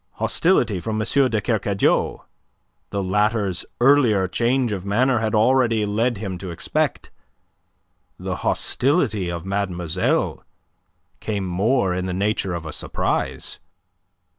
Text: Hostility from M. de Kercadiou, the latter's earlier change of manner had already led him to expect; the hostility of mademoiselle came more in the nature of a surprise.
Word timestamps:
Hostility 0.13 0.79
from 0.79 0.99
M. 0.99 1.05
de 1.29 1.39
Kercadiou, 1.41 2.21
the 2.89 3.03
latter's 3.03 3.67
earlier 3.79 4.27
change 4.27 4.71
of 4.71 4.83
manner 4.83 5.19
had 5.19 5.35
already 5.35 5.85
led 5.85 6.17
him 6.17 6.39
to 6.39 6.49
expect; 6.49 7.11
the 8.17 8.37
hostility 8.37 9.29
of 9.29 9.45
mademoiselle 9.45 10.43
came 11.19 11.45
more 11.45 11.93
in 11.93 12.07
the 12.07 12.13
nature 12.13 12.55
of 12.55 12.65
a 12.65 12.73
surprise. 12.73 13.59